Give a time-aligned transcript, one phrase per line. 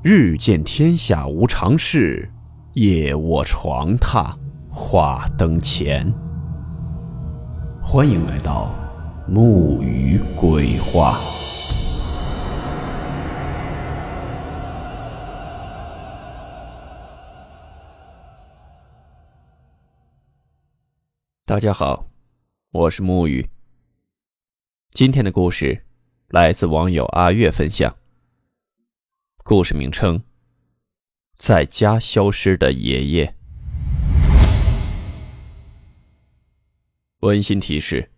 [0.00, 2.30] 日见天下无常事，
[2.74, 4.32] 夜卧床榻
[4.70, 6.08] 话灯前。
[7.82, 8.72] 欢迎来到
[9.26, 11.18] 木鱼鬼话。
[21.44, 22.06] 大家好，
[22.70, 23.50] 我是木鱼。
[24.92, 25.84] 今天的故事
[26.28, 27.92] 来自网友阿月分享。
[29.48, 30.20] 故事名称：
[31.38, 33.34] 在家消失的爷爷。
[37.20, 38.10] 温馨提示：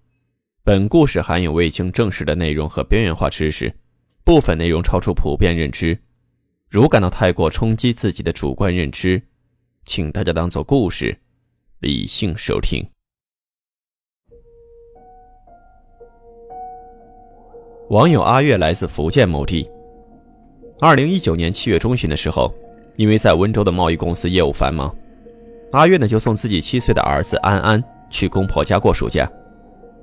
[0.65, 3.73] 本故事含有未经证实的内容和边缘化知识，
[4.25, 5.97] 部分内容超出普遍认知。
[6.69, 9.23] 如感到太过冲击自己的主观认知，
[9.85, 11.17] 请大家当做故事，
[11.79, 12.85] 理性收听。
[17.91, 19.71] 网友阿月来自福建某地。
[20.81, 22.53] 二零一九年七月中旬的时候，
[22.97, 24.95] 因为在温州的贸易公司业务繁忙，
[25.73, 29.31] 阿月呢就送自己七岁的儿子安安去公婆家过暑假，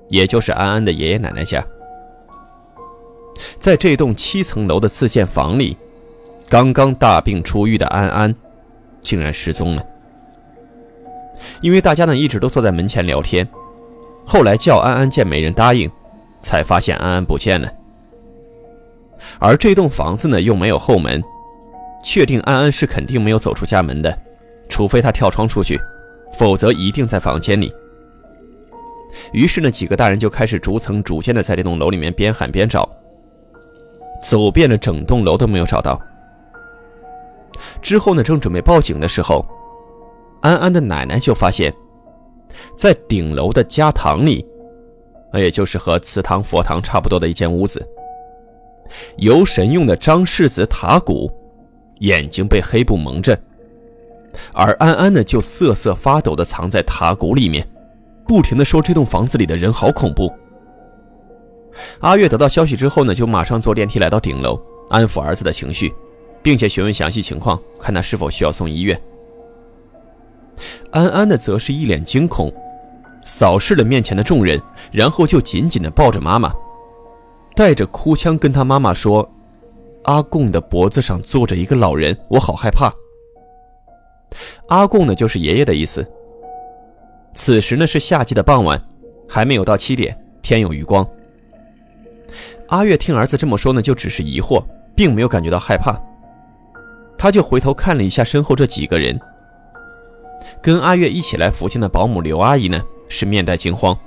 [0.09, 1.65] 也就是安安的爷爷奶奶家。
[3.57, 5.75] 在这栋七层楼的自建房里，
[6.47, 8.33] 刚刚大病初愈的安安
[9.01, 9.83] 竟然失踪了。
[11.61, 13.47] 因为大家呢一直都坐在门前聊天，
[14.25, 15.89] 后来叫安安见没人答应，
[16.43, 17.67] 才发现安安不见了。
[19.39, 21.23] 而这栋房子呢，又没有后门，
[22.03, 24.17] 确定安安是肯定没有走出家门的，
[24.69, 25.79] 除非他跳窗出去，
[26.37, 27.73] 否则一定在房间里。
[29.31, 32.87] 于是呢，几个大人就开始逐层逐间的在这栋楼里面边喊边找，
[34.21, 35.99] 走遍了整栋楼都没有找到。
[37.81, 39.45] 之后呢，正准备报警的时候，
[40.41, 41.73] 安安的奶奶就发现，
[42.77, 44.45] 在顶楼的家堂里，
[45.33, 47.85] 也就是和祠堂、佛堂差不多的一间屋子。
[49.17, 51.31] 游神用的张氏子塔鼓，
[51.99, 53.37] 眼睛被黑布蒙着，
[54.53, 57.67] 而安安呢就瑟瑟发抖的藏在塔鼓里面，
[58.27, 60.31] 不停的说这栋房子里的人好恐怖。
[61.99, 64.59] 阿月得到消息之后呢，就马上坐电梯来到顶楼，
[64.89, 65.93] 安抚儿子的情绪，
[66.41, 68.99] 并且询问详细情况，看他是否需要送医院。
[70.91, 72.51] 安安呢则是一脸惊恐，
[73.23, 74.59] 扫视了面前的众人，
[74.91, 76.51] 然后就紧紧的抱着妈妈。
[77.57, 79.27] 带着哭腔跟他妈妈说
[80.05, 82.93] ：“阿贡的脖子上坐着一个老人，我好害怕。”
[84.69, 86.05] 阿贡呢，就是爷爷的意思。
[87.33, 88.79] 此时呢是夏季的傍晚，
[89.27, 91.03] 还没有到七点，天有余光。
[92.67, 94.63] 阿月听儿子这么说呢，就只是疑惑，
[94.95, 95.99] 并没有感觉到害怕。
[97.17, 99.19] 他就回头看了一下身后这几个人，
[100.61, 102.79] 跟阿月一起来福建的保姆刘阿姨呢，
[103.09, 103.97] 是面带惊慌，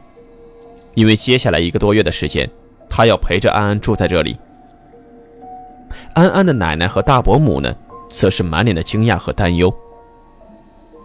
[0.94, 2.48] 因为接下来一个多月的时间。
[2.90, 4.36] 他要陪着安安住在这里。
[6.12, 7.74] 安安的奶奶和大伯母呢，
[8.10, 9.72] 则是满脸的惊讶和担忧，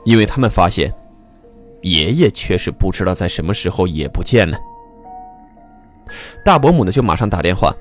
[0.04, 0.92] 因为他们发现
[1.82, 4.58] 爷爷却是不知道在什么时候也不见了。
[6.44, 7.74] 大伯母呢，就马上打电话，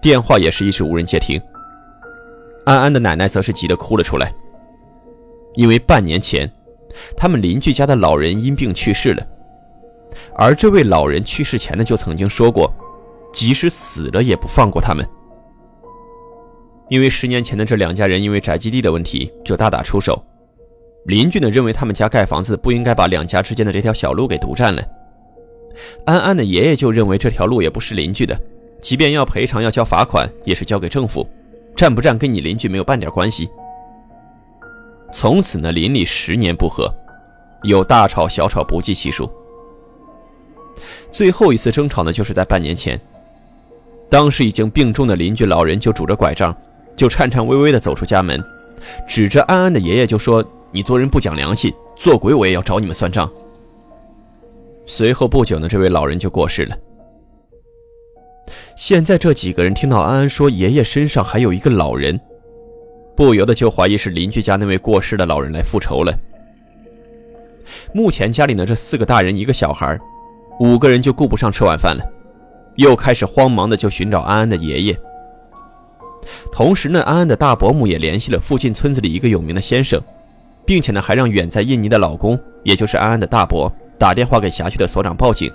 [0.00, 1.40] 电话也是一直无人接听。
[2.64, 4.32] 安安的奶奶则是急得哭了出来，
[5.54, 6.50] 因为半年前，
[7.16, 9.26] 他们邻居家的老人因病去世了，
[10.34, 12.72] 而这位老人去世前呢，就曾经说过。
[13.34, 15.04] 即使死了也不放过他们，
[16.88, 20.24] 因为十年前的这两家人因为宅基地的问题就大打出手，
[21.06, 24.80] 邻居呢认为他们家盖房子不应该把两家之间的这条小路给独占了。
[26.06, 28.40] 安安的爷爷就认为这条路也不是邻居的，
[28.80, 31.28] 即便要赔偿要交罚款也是交给政府，
[31.74, 33.50] 占不占跟你邻居没有半点关系。
[35.12, 36.88] 从此呢邻里十年不和，
[37.64, 39.28] 有大吵小吵不计其数。
[41.10, 43.00] 最后一次争吵呢就是在半年前。
[44.10, 46.56] 当时已经病重的邻居老人就拄着拐杖，
[46.96, 48.42] 就颤颤巍巍地走出家门，
[49.08, 53.28] 指着安安的爷爷就说：“你做人不讲良心，做鬼我也要找你们算账。”
[54.86, 56.76] 随后不久呢，这位老人就过世了。
[58.76, 62.20] 现在这几个人听到安安说爷爷身上还有一个老人，
[63.16, 66.12] 不由得就怀疑是邻居家那位过世的老人来复仇了。
[67.94, 69.98] 目前家里呢这四个大人一个小孩，
[70.60, 72.04] 五个人就顾不上吃晚饭了。
[72.76, 74.98] 又开始慌忙的就寻找安安的爷爷。
[76.50, 80.00] 同时呢，安安的大伯母也联系了附近村子里一个有名的先生，
[80.64, 85.52] 并且呢还让远在印尼的老公，也就是安安的大伯打电话给辖区的所长报警。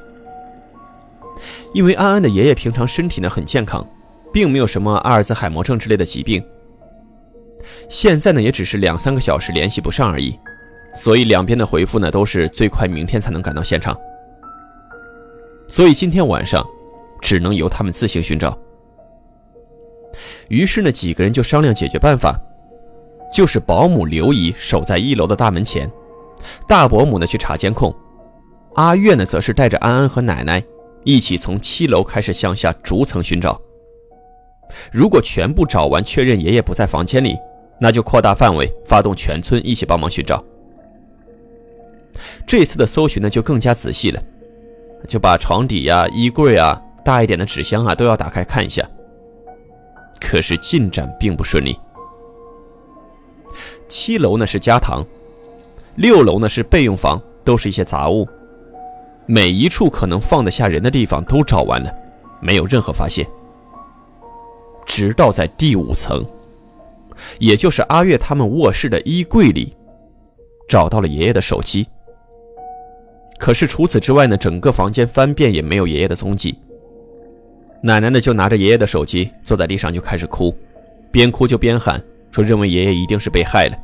[1.74, 3.86] 因为安安的爷爷平常身体呢很健康，
[4.32, 6.44] 并没有什么阿尔兹海默症之类的疾病。
[7.88, 10.38] 现在呢也只是两三个小时联系不上而已，
[10.94, 13.98] 所以两边的回复呢都是最快明天才能赶到现场。
[15.68, 16.64] 所以今天晚上。
[17.22, 18.58] 只能由他们自行寻找。
[20.48, 22.40] 于是呢，几个人就商量解决办法，
[23.32, 25.90] 就是保姆刘姨守在一楼的大门前，
[26.68, 27.94] 大伯母呢去查监控，
[28.76, 30.64] 阿月呢则是带着安安和奶奶
[31.04, 33.60] 一起从七楼开始向下逐层寻找。
[34.92, 37.38] 如果全部找完，确认爷爷不在房间里，
[37.80, 40.44] 那就扩大范围，发动全村一起帮忙寻找。
[42.46, 44.22] 这次的搜寻呢就更加仔细了，
[45.08, 48.88] 就把床底呀、衣柜啊、大一点的纸箱啊都要打开看一下。
[50.22, 51.76] 可是进展并不顺利。
[53.88, 55.04] 七楼呢是家堂，
[55.96, 58.30] 六楼呢是备用房，都是一些杂物，
[59.26, 61.92] 每一处可能放得下人的地方都找完了，
[62.42, 63.26] 没有任何发现。
[64.86, 66.24] 直到在第五层，
[67.40, 69.76] 也就是阿月他们卧室的衣柜里，
[70.68, 71.88] 找到了爷爷的手机。
[73.40, 76.60] 可是除此之外呢，整个房间翻遍也没有爷爷的踪迹。
[77.82, 80.56] 奶奶呢就拿着爷爷的手机，坐在地上就开始哭，
[81.12, 83.78] 边哭就边喊，说认为爷爷一定是被害了。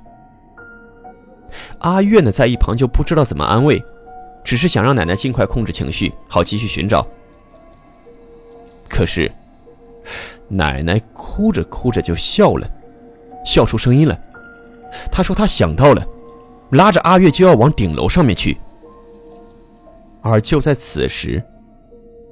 [1.80, 3.84] 阿月呢在一旁就不知道怎么安慰，
[4.44, 7.06] 只是想让奶奶尽快控制情绪，好继续寻找。
[8.90, 9.32] 可是。
[10.48, 12.70] 奶奶哭着哭着就笑了，
[13.44, 14.16] 笑出声音了。
[15.12, 16.06] 她说：“她想到了，
[16.70, 18.56] 拉着阿月就要往顶楼上面去。”
[20.22, 21.44] 而就在此时，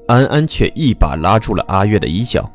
[0.07, 2.49] 安安却一把拉住了阿月的衣角。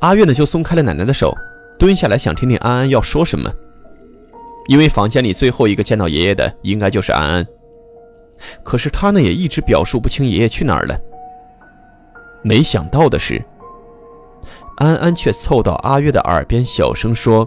[0.00, 1.36] 阿月呢就松开了奶奶的手，
[1.78, 3.50] 蹲下来想听听安安要说什么，
[4.68, 7.46] 因为房间里最后一个见到爷爷的应该就是安安。
[8.62, 10.98] 可是他呢也一直表述不清爷爷去哪儿了。
[12.42, 13.42] 没想到的是。
[14.76, 17.46] 安安却凑到阿月的耳边，小声说：“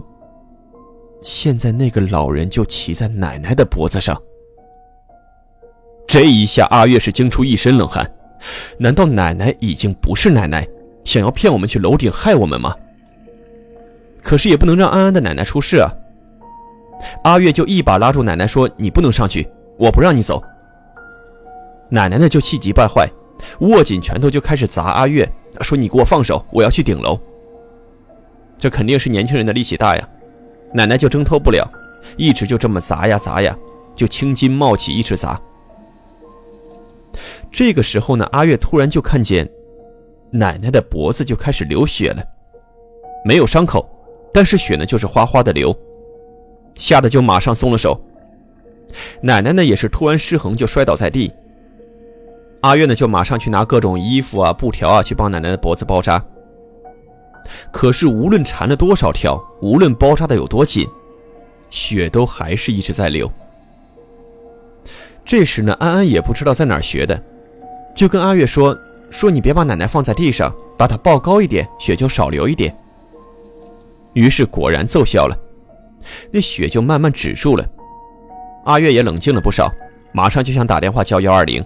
[1.20, 4.16] 现在那个老人就骑在奶奶的脖子上。”
[6.14, 8.08] 这一下，阿月是惊出一身冷汗。
[8.78, 10.64] 难道奶奶已经不是奶奶，
[11.04, 12.72] 想要骗我们去楼顶害我们吗？
[14.22, 15.90] 可是也不能让安安的奶奶出事啊！
[17.24, 19.44] 阿月就一把拉住奶奶说：“你不能上去，
[19.76, 20.40] 我不让你走。”
[21.90, 23.10] 奶奶呢就气急败坏，
[23.58, 25.28] 握紧拳头就开始砸阿月。
[25.62, 27.18] 说：“你给我放手，我要去顶楼。”
[28.56, 30.08] 这肯定是年轻人的力气大呀，
[30.72, 31.68] 奶奶就挣脱不了，
[32.16, 33.52] 一直就这么砸呀砸呀，
[33.96, 35.36] 就青筋冒起，一直砸。
[37.50, 39.48] 这个时候呢，阿月突然就看见
[40.30, 42.22] 奶奶的脖子就开始流血了，
[43.24, 43.88] 没有伤口，
[44.32, 45.76] 但是血呢就是哗哗的流，
[46.74, 48.00] 吓得就马上松了手。
[49.20, 51.32] 奶奶呢也是突然失衡，就摔倒在地。
[52.60, 56.24] 阿月呢，就马上去拿各种衣服啊、布条啊，去帮奶奶的脖子包扎。
[57.70, 60.88] 可是无论缠了多少条，无论包扎的有多紧，
[61.68, 63.30] 血都还是一直在流。
[65.24, 67.20] 这时呢，安安也不知道在哪儿学的，
[67.94, 68.78] 就跟阿月说
[69.10, 72.74] ：“说你别把奶奶放在地上，把她抱高一点，血就少流一点。”
[74.12, 75.36] 于是果然奏效了，
[76.30, 77.66] 那血就慢慢止住了。
[78.64, 79.72] 阿月也冷静了不少，
[80.12, 81.64] 马上就想打电话叫幺二零。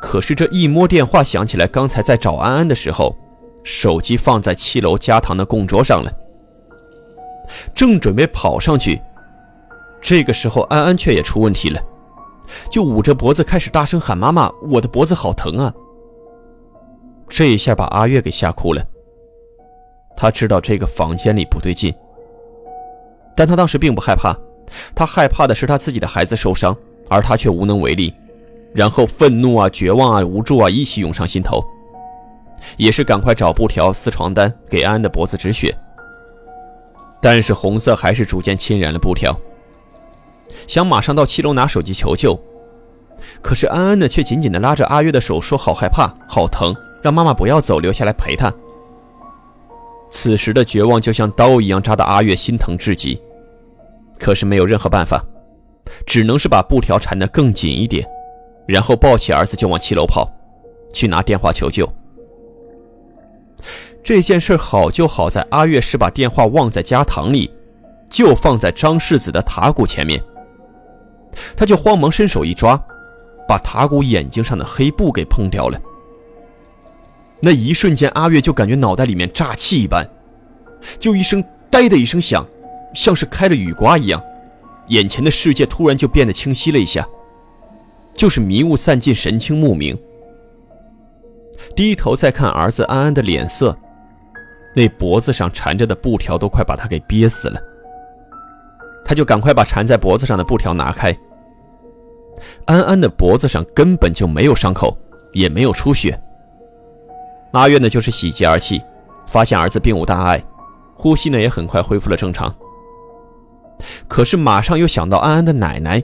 [0.00, 3.14] 可是这一摸电话想起来，刚才在找安安的时候，
[3.62, 6.12] 手机放在七楼家堂的供桌上了。
[7.74, 9.00] 正准备跑上去，
[10.04, 11.82] 这个时候安安却也出问题了，
[12.70, 15.72] 就捂着脖子开始大声喊：“妈妈，我的脖子好疼啊！”
[17.26, 18.84] 这一下把阿月给吓哭了。
[20.14, 21.90] 他知道这个房间里不对劲，
[23.34, 24.36] 但他当时并不害怕，
[24.94, 26.76] 他害怕的是他自己的孩子受伤，
[27.08, 28.12] 而他却无能为力。
[28.74, 31.64] 然后愤怒啊、绝望啊、无助啊一起涌上心头，
[32.76, 35.74] 也是赶快找布条撕床单，给安安的脖子止血。
[37.22, 39.34] 但是红色还是逐渐侵染了布条，
[40.66, 42.38] 想马上到七楼拿手机求救，
[43.42, 48.52] 可是安安呢却紧紧地拉着阿月的手说：“好害怕，好疼，让妈妈不要走，留下来陪她。”
[50.10, 53.20] 此时的绝望就像刀一样扎的阿月心疼至极，
[54.18, 55.24] 可是没有任何办法，
[56.06, 58.06] 只能是把布条缠得更紧一点。
[58.66, 60.26] 然后抱起儿子就往七楼跑，
[60.92, 61.86] 去拿电话求救。
[64.02, 67.50] 这件事好就好在阿月是把电话忘在家堂里，
[68.08, 70.22] 就放在张世子的塔骨前面。
[71.56, 72.76] 他就慌忙伸手一抓，
[73.48, 75.80] 把塔骨眼睛上的黑布给碰掉了。
[77.40, 80.08] 那一瞬间，阿月就感觉脑袋里面炸气一般，
[80.98, 82.46] 就一声“呆”的一声响，
[82.94, 84.22] 像是开了雨刮一样，
[84.88, 87.06] 眼前的世界突然就变得清晰了一下。
[88.14, 89.98] 就是迷雾散尽，神清目明。
[91.74, 93.76] 低头再看儿子安安的脸色，
[94.74, 97.60] 那脖子上缠着的布条都快把他给憋死了。
[99.04, 101.16] 他就赶快把缠在脖子上的布条拿开。
[102.64, 104.96] 安安的脖子上根本就没有伤口，
[105.32, 106.18] 也没有出血。
[107.52, 108.82] 阿月呢，就是喜极而泣，
[109.26, 110.42] 发现儿子并无大碍，
[110.94, 112.52] 呼吸呢也很快恢复了正常。
[114.08, 116.02] 可是马上又想到安安的奶奶，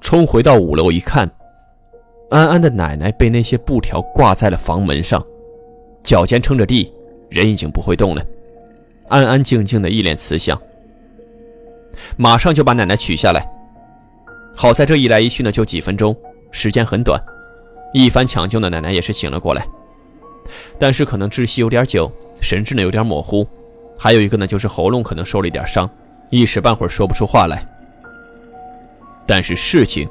[0.00, 1.30] 冲回到五楼一看，
[2.30, 5.24] 安安的奶奶被那些布条挂在了房门上，
[6.02, 6.92] 脚尖撑着地，
[7.28, 8.24] 人已经不会动了，
[9.08, 10.60] 安安静静的一脸慈祥。
[12.16, 13.46] 马上就把奶奶取下来。
[14.54, 16.16] 好在这一来一去呢，就几分钟，
[16.50, 17.20] 时间很短。
[17.94, 19.66] 一番抢救呢，奶奶也是醒了过来，
[20.78, 23.46] 但是可能窒息有点久，神志呢有点模糊，
[23.98, 25.88] 还有一个呢就是喉咙可能受了一点伤，
[26.30, 27.66] 一时半会儿说不出话来。
[29.26, 30.08] 但是事情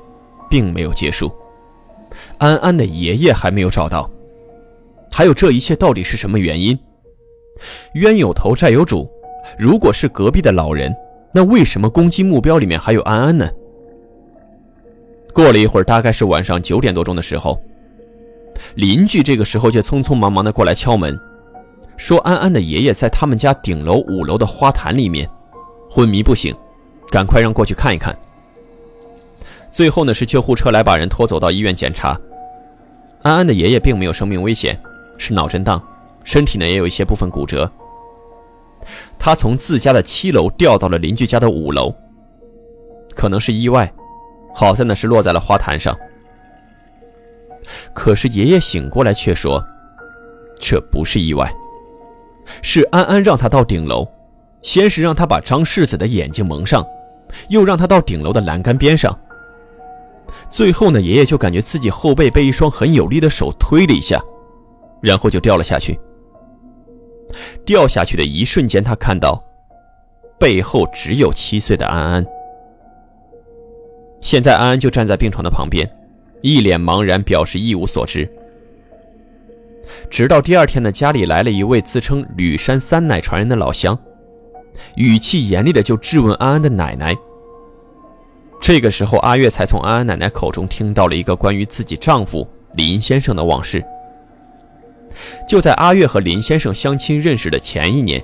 [0.50, 1.32] 并没有结束，
[2.38, 4.10] 安安的爷爷还没有找到，
[5.12, 6.78] 还有这一切到底是什么原因？
[7.94, 9.10] 冤有头债有主，
[9.58, 10.96] 如果是隔壁的老人，
[11.34, 13.50] 那为什么攻击目标里面还有安安呢？
[15.34, 17.60] 过了一会儿，大概是晚上九点多钟的时候。
[18.76, 21.18] 邻居这个时候就匆匆忙忙的过来敲门，
[21.98, 25.28] 说安安的爷爷在他们家顶楼五楼的花坛里面
[25.90, 26.54] 昏迷不醒，
[27.10, 28.16] 赶快让过去看一看。
[29.72, 32.20] 最后呢是救护车来把人拖走到医院检查，
[33.24, 34.78] 安安的爷爷并没有生命危险，
[35.18, 35.82] 是脑震荡，
[36.24, 37.72] 身体呢也有一些部分骨折。
[39.20, 41.94] 他从自家的七楼掉到了邻居家的五楼，
[43.16, 43.92] 可能是意外，
[44.54, 45.98] 好在呢是落在了花坛上。
[47.94, 49.64] 可是爷爷醒过来却说
[50.60, 51.54] ：“这不是意外，
[52.62, 54.08] 是安安让他到顶楼，
[54.62, 56.86] 先是让他把张世子的眼睛蒙上，
[57.50, 59.18] 又让他到顶楼的栏杆边上。
[60.50, 64.22] 最后呢，爷爷就感觉自己后背被一双很有力的手推了一下，
[65.02, 65.98] 然后就掉了下去。
[67.66, 69.44] 掉下去的一瞬间，他看到
[70.40, 72.26] 背后只有七岁的安安。
[74.22, 75.90] 现在安安就站在病床的旁边。”
[76.44, 78.28] 一脸茫然，表示一无所知。
[80.10, 83.96] 直到第二天呢，家里来了一位自称吕山三奶传人的老乡，
[84.96, 87.16] 语气严厉的就质问安安的奶奶。
[88.60, 93.86] 这个时候，阿月才从安安奶奶口中听到了一个关于自己丈夫林先生的往事。
[95.48, 98.24] 就在阿月和林先生相亲认识的前一年，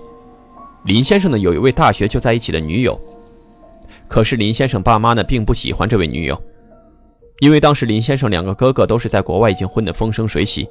[0.85, 2.99] 林先生呢有一位大学就在一起的女友，
[4.07, 6.41] 可是林先生爸妈呢并不喜欢这位女友。
[7.39, 10.67] 因为当时林先生两个哥哥都是在国外已经混得风生水起，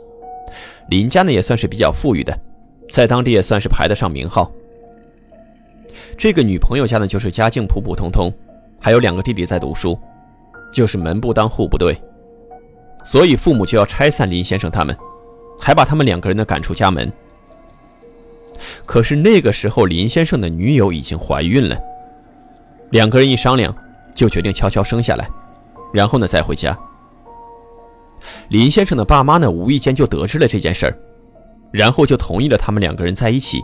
[0.88, 2.37] 林家呢也算是比较富裕的，
[2.90, 4.50] 在当地也算是排得上名号。
[6.18, 8.32] 这个女朋友家呢就是家境普普通通，
[8.80, 9.96] 还有两个弟弟在读书，
[10.73, 11.96] 就是门不当户不对，
[13.04, 14.96] 所以父母就要拆散林先生他们，
[15.60, 17.12] 还把他们两个人呢赶出家门。
[18.84, 21.78] 可是那个时候林先生的女友已经怀孕了，
[22.90, 23.75] 两个人一商量，
[24.14, 25.28] 就决定悄悄生下来。
[25.92, 26.76] 然后呢，再回家。
[28.48, 30.98] 林先生的爸妈呢，无意间就得知了这件事儿，
[31.70, 33.60] 然后就同意了他们两个人在一起，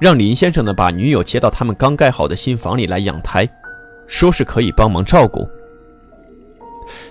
[0.00, 3.48] 让林先生呢把女友接到他们刚盖好的新房里来养胎，
[4.06, 5.46] 说是可以帮忙照顾。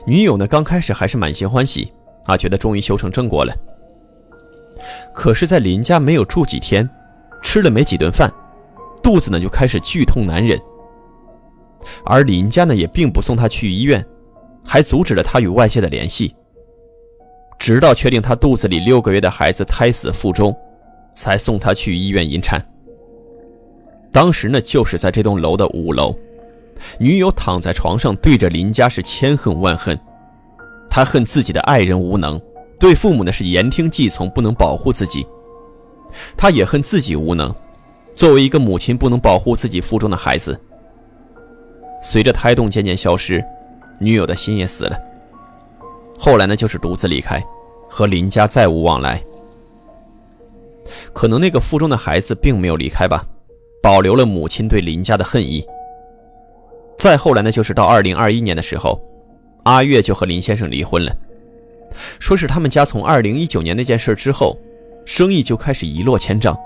[0.06, 1.92] 女友呢，刚开始还是满心欢喜
[2.26, 3.54] 啊，觉得终于修成正果了。
[5.14, 6.90] 可是，在林家没有住几天，
[7.42, 8.32] 吃了没几顿饭，
[9.04, 10.60] 肚子呢就开始剧痛难忍，
[12.06, 14.06] 而林家呢也并不送她去医院。
[14.64, 16.36] 还阻止了他与外界的联系，
[17.58, 20.56] 直到确定他肚子里六个月的孩子胎死腹中，
[21.16, 22.64] 才送他去医院引产。
[24.12, 26.16] 当时呢，就是在这栋楼的五楼，
[27.00, 30.00] 女友躺在床上，对着林家是千恨万恨。
[30.88, 32.40] 他恨自己的爱人无能，
[32.82, 35.26] 对父母呢是言听计从，不能保护自己。
[36.36, 37.54] 他也恨自己无能，
[38.16, 40.60] 作为一个母亲不能保护自己腹中的孩子。
[42.02, 43.42] 随着胎动渐渐消失。
[44.00, 45.00] 女友的心也死了。
[46.18, 47.40] 后来呢，就是独自离开，
[47.88, 49.22] 和林家再无往来。
[51.14, 53.24] 可能那个腹中的孩子并没有离开吧，
[53.80, 55.64] 保留了母亲对林家的恨意。
[56.98, 59.00] 再后来呢，就是到二零二一年的时候，
[59.66, 61.16] 阿月就和林先生离婚了，
[62.20, 64.58] 说是他们家从二零一九年那件事之后，
[65.06, 66.58] 生意就开始一落千丈，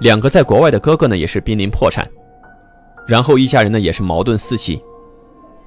[0.00, 2.06] 两个在国外的哥哥呢也是濒临破产，
[3.06, 4.80] 然后一家人呢也是矛盾四起。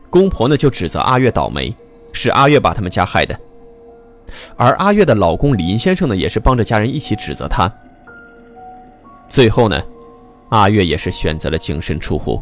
[0.10, 1.74] 公婆呢就指责阿月倒霉，
[2.12, 3.40] 是阿月把他们家害的，
[4.58, 7.72] 而阿月的老公林先生呢也是帮着家人一起指责他。
[9.28, 9.82] 最后呢，
[10.50, 12.42] 阿月也是选择了净身出户。